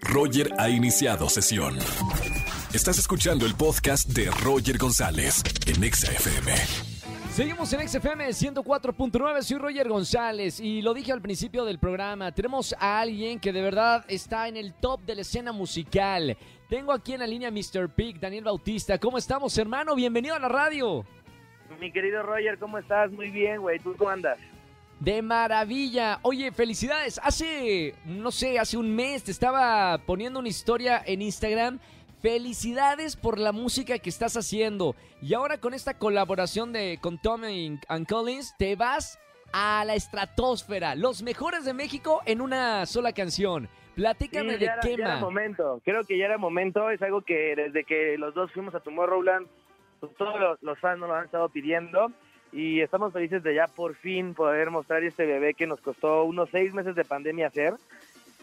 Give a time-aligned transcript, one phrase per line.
[0.00, 1.76] Roger ha iniciado sesión.
[2.72, 6.52] Estás escuchando el podcast de Roger González en Exa FM.
[7.30, 12.74] Seguimos en XFM 104.9, soy Roger González y lo dije al principio del programa, tenemos
[12.78, 16.36] a alguien que de verdad está en el top de la escena musical.
[16.68, 17.88] Tengo aquí en la línea Mr.
[17.94, 18.98] Pig, Daniel Bautista.
[18.98, 19.94] ¿Cómo estamos, hermano?
[19.94, 21.04] Bienvenido a la radio.
[21.80, 23.10] Mi querido Roger, ¿cómo estás?
[23.12, 23.78] Muy bien, güey.
[23.78, 24.38] ¿Tú cómo andas?
[25.00, 26.18] De maravilla.
[26.22, 27.18] Oye, felicidades.
[27.22, 31.78] Hace, no sé, hace un mes te estaba poniendo una historia en Instagram.
[32.20, 34.94] Felicidades por la música que estás haciendo.
[35.22, 39.18] Y ahora con esta colaboración de con Tommy and Collins, te vas
[39.54, 40.94] a la estratosfera.
[40.94, 43.70] Los mejores de México en una sola canción.
[43.94, 45.20] Platícame Sí, de ya era, ya era Quema.
[45.20, 45.80] momento.
[45.82, 46.90] Creo que ya era momento.
[46.90, 49.46] Es algo que desde que los dos fuimos a Tomorrowland,
[49.98, 52.12] pues todos los, los fans nos lo han estado pidiendo.
[52.52, 56.50] Y estamos felices de ya por fin poder mostrar este bebé que nos costó unos
[56.50, 57.74] seis meses de pandemia hacer.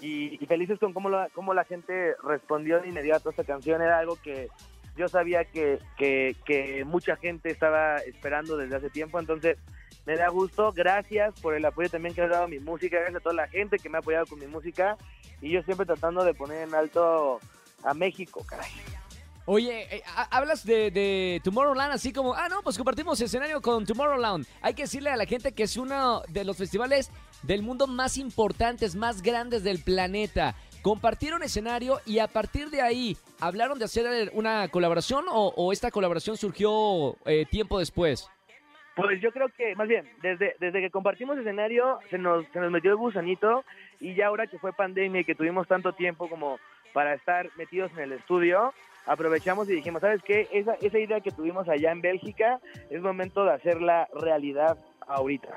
[0.00, 3.82] Y, felices con cómo la, cómo la gente respondió de inmediato a esta canción.
[3.82, 4.48] Era algo que
[4.96, 9.18] yo sabía que, que, que mucha gente estaba esperando desde hace tiempo.
[9.18, 9.58] Entonces,
[10.06, 10.72] me da gusto.
[10.72, 12.96] Gracias por el apoyo también que has dado a mi música.
[12.96, 14.96] Gracias a toda la gente que me ha apoyado con mi música.
[15.42, 17.40] Y yo siempre tratando de poner en alto
[17.84, 18.70] a México, caray.
[19.52, 24.46] Oye, eh, ha- hablas de, Tomorrowland así como, ah, no, pues compartimos escenario con Tomorrowland.
[24.62, 27.10] Hay que decirle a la gente que es uno de los festivales
[27.42, 30.54] del mundo más importantes, más grandes del planeta.
[30.82, 35.90] Compartieron escenario y a partir de ahí, ¿hablaron de hacer una colaboración o, o esta
[35.90, 38.30] colaboración surgió eh, tiempo después?
[38.94, 42.70] Pues yo creo que, más bien, desde, desde que compartimos escenario, se nos, se nos
[42.70, 43.64] metió el gusanito
[43.98, 46.60] y ya ahora que fue pandemia y que tuvimos tanto tiempo como
[46.92, 48.72] para estar metidos en el estudio,
[49.10, 50.48] aprovechamos y dijimos, ¿sabes qué?
[50.52, 55.48] Esa, esa idea que tuvimos allá en Bélgica es momento de hacerla realidad ahorita.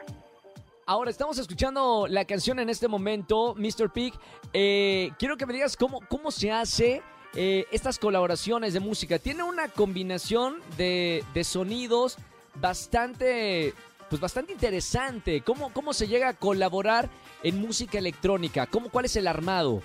[0.88, 3.92] Ahora estamos escuchando la canción en este momento, Mr.
[3.94, 4.14] Pig.
[4.54, 7.04] Eh, quiero que me digas cómo, cómo se hace
[7.36, 9.20] eh, estas colaboraciones de música.
[9.20, 12.18] Tiene una combinación de, de sonidos
[12.56, 13.76] bastante,
[14.10, 15.42] pues bastante interesante.
[15.42, 17.08] ¿Cómo, ¿Cómo se llega a colaborar
[17.44, 18.66] en música electrónica?
[18.66, 19.84] ¿Cómo, ¿Cuál es el armado?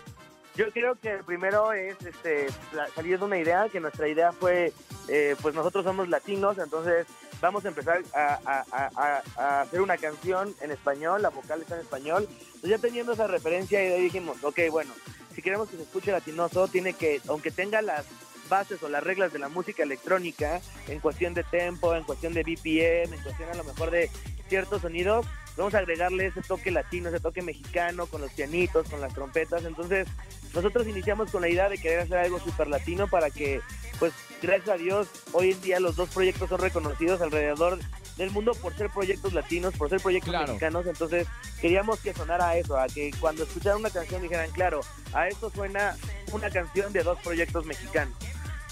[0.58, 2.48] Yo creo que el primero es este,
[2.92, 4.72] salir de una idea, que nuestra idea fue,
[5.06, 7.06] eh, pues nosotros somos latinos, entonces
[7.40, 12.26] vamos a empezar a, hacer una canción en español, la vocal está en español.
[12.28, 14.92] Entonces ya teniendo esa referencia y ahí dijimos, ok, bueno,
[15.32, 18.06] si queremos que se escuche latinoso, tiene que, aunque tenga las
[18.48, 22.42] bases o las reglas de la música electrónica, en cuestión de tempo, en cuestión de
[22.42, 24.10] BPM, en cuestión a lo mejor de
[24.48, 25.24] ciertos sonidos,
[25.56, 29.64] vamos a agregarle ese toque latino, ese toque mexicano, con los pianitos, con las trompetas.
[29.64, 30.08] Entonces,
[30.54, 33.60] nosotros iniciamos con la idea de querer hacer algo súper latino para que,
[33.98, 37.78] pues, gracias a Dios, hoy en día los dos proyectos son reconocidos alrededor
[38.16, 40.48] del mundo por ser proyectos latinos, por ser proyectos Claro.
[40.48, 40.86] mexicanos.
[40.86, 41.26] Entonces,
[41.60, 44.80] queríamos que sonara eso, a que cuando escucharan una canción dijeran, claro,
[45.12, 45.96] a esto suena
[46.32, 48.14] una canción de dos proyectos mexicanos.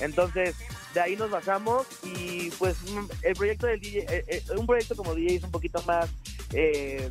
[0.01, 0.55] Entonces,
[0.95, 2.77] de ahí nos basamos y pues
[3.23, 6.09] el proyecto del DJ, eh, eh, un proyecto como DJ es un poquito más
[6.53, 7.11] eh,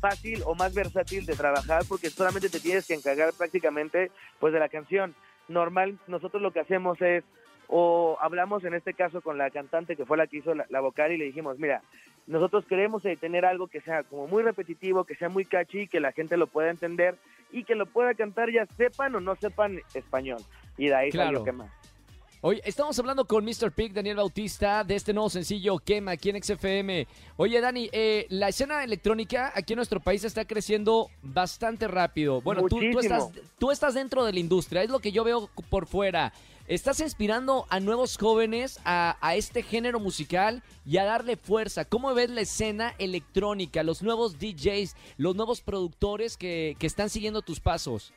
[0.00, 4.60] fácil o más versátil de trabajar porque solamente te tienes que encargar prácticamente pues de
[4.60, 5.14] la canción.
[5.48, 7.24] Normal, nosotros lo que hacemos es
[7.68, 10.80] o hablamos en este caso con la cantante que fue la que hizo la, la
[10.80, 11.82] vocal y le dijimos, mira,
[12.28, 15.98] nosotros queremos eh, tener algo que sea como muy repetitivo, que sea muy catchy, que
[16.00, 17.16] la gente lo pueda entender
[17.50, 20.38] y que lo pueda cantar ya sepan o no sepan español.
[20.76, 21.28] Y de ahí Claro.
[21.28, 21.70] salió que más.
[22.42, 23.72] Oye, estamos hablando con Mr.
[23.72, 27.06] Pig, Daniel Bautista, de este nuevo sencillo Quema aquí en XFM.
[27.38, 32.42] Oye, Dani, eh, la escena electrónica aquí en nuestro país está creciendo bastante rápido.
[32.42, 35.86] Bueno, tú, estás, tú estás dentro de la industria, es lo que yo veo por
[35.86, 36.34] fuera.
[36.68, 41.86] Estás inspirando a nuevos jóvenes a, a este género musical y a darle fuerza.
[41.86, 47.40] ¿Cómo ves la escena electrónica, los nuevos DJs, los nuevos productores que, que están siguiendo
[47.40, 48.12] tus pasos?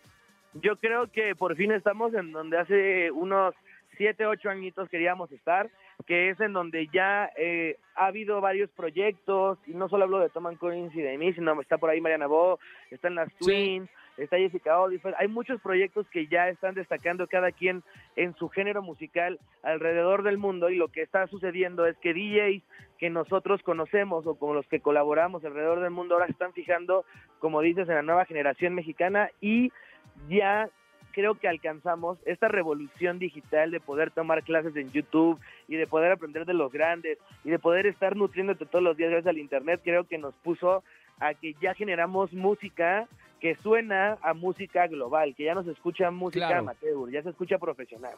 [0.56, 3.54] Yo creo que por fin estamos en donde hace unos
[4.00, 5.70] siete, ocho añitos queríamos estar,
[6.08, 10.30] que es en donde ya eh, ha habido varios proyectos, y no solo hablo de
[10.30, 12.60] Tom Collins y de mí, sino está por ahí Mariana Bo,
[12.92, 13.46] están las Sí.
[13.46, 17.84] Twins, está Jessica Oliver, hay muchos proyectos que ya están destacando cada quien
[18.16, 22.64] en su género musical alrededor del mundo y lo que está sucediendo es que DJs
[23.00, 27.04] que nosotros conocemos o con los que colaboramos alrededor del mundo ahora se están fijando,
[27.40, 29.74] como dices, en la nueva generación mexicana y
[30.30, 30.70] ya
[31.12, 36.12] creo que alcanzamos esta revolución digital de poder tomar clases en YouTube y de poder
[36.12, 39.82] aprender de los grandes y de poder estar nutriéndote todos los días gracias al Internet,
[39.84, 40.84] creo que nos puso
[41.20, 43.08] a que ya generamos música
[43.40, 46.62] que suena a música global, que ya no se escucha música Claro.
[46.62, 48.14] amateur, ya se escucha profesional.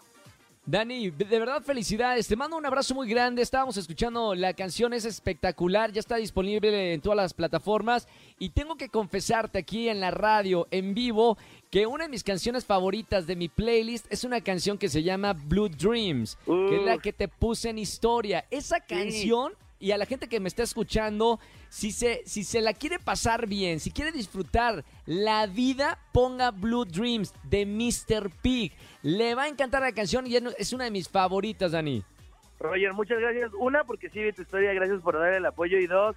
[0.64, 2.28] Dani, de verdad felicidades.
[2.28, 3.42] Te mando un abrazo muy grande.
[3.42, 5.92] Estábamos escuchando la canción, es espectacular.
[5.92, 8.08] Ya está disponible en todas las plataformas.
[8.38, 11.38] Y tengo que confesarte aquí en la radio, en vivo,
[11.72, 15.34] que una de mis canciones favoritas de mi playlist es una canción que se llama
[15.34, 18.46] Blue Dreams, que es la que te puse en historia.
[18.52, 21.40] Esa canción y a la gente que me está escuchando,
[21.70, 26.86] si se, si se la quiere pasar bien, si quiere disfrutar la vida, ponga Blue
[26.86, 28.30] Dreams de Mr.
[28.42, 28.72] Pig.
[29.02, 32.04] Le va a encantar la canción y es una de mis favoritas, Dani.
[32.60, 33.52] Roger, muchas gracias.
[33.60, 35.80] Una, porque sí vi tu historia, gracias por dar el apoyo.
[35.80, 36.16] Y dos,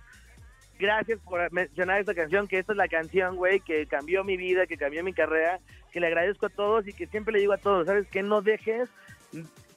[0.79, 4.67] gracias por mencionar esta canción, que esta es la canción, güey, que cambió mi vida,
[4.67, 5.59] que cambió mi carrera,
[5.91, 8.07] que le agradezco a todos y que siempre le digo a todos, ¿sabes?
[8.09, 8.91] Que no dejes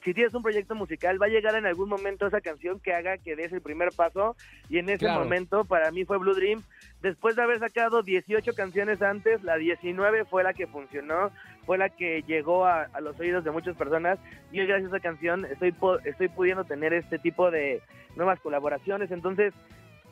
[0.04, 3.18] si tienes un proyecto musical, va a llegar en algún momento esa canción que haga
[3.18, 4.36] que des el primer paso.
[4.68, 6.62] Y en ese momento, para mí fue Blue Dream.
[7.02, 11.30] Después de haber sacado 18 canciones antes, la 19 fue la que funcionó,
[11.66, 14.18] fue la que llegó a, los oídos de muchas personas.
[14.52, 15.74] Y hoy, gracias a esa canción, estoy,
[16.04, 17.82] estoy pudiendo tener este tipo de
[18.16, 19.10] nuevas colaboraciones.
[19.10, 19.52] Entonces,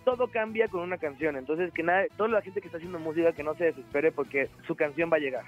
[0.05, 1.37] todo cambia con una canción.
[1.37, 4.49] Entonces, que nada, toda la gente que está haciendo música, que no se desespere porque
[4.67, 5.44] su canción va a llegar.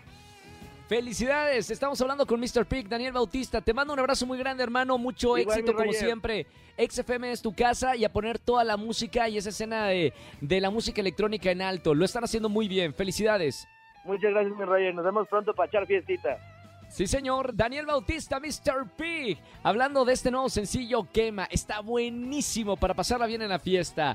[0.88, 2.64] Felicidades, estamos hablando con Mr.
[2.64, 3.60] Pig, Daniel Bautista.
[3.60, 4.96] Te mando un abrazo muy grande, hermano.
[4.96, 6.46] Mucho éxito como siempre.
[6.78, 10.70] XFM es tu casa y a poner toda la música y esa escena de, la
[10.70, 11.94] música electrónica en alto.
[11.94, 12.94] Lo están haciendo muy bien.
[12.94, 13.68] Felicidades.
[14.06, 14.94] Muchas gracias, mi Roger.
[14.94, 16.38] Nos vemos pronto para echar fiestita.
[16.88, 17.54] Sí, señor.
[17.54, 18.88] Daniel Bautista, Mr.
[18.96, 19.36] Pig.
[19.62, 21.44] Hablando de este nuevo sencillo, Quema.
[21.50, 24.14] Está buenísimo para pasarla bien en la fiesta.